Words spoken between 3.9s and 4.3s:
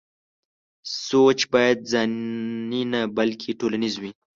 وي.